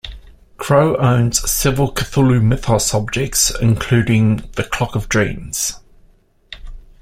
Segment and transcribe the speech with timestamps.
[0.57, 5.77] Crow owns several Cthulhu Mythos objects, including the Clock of Dreams.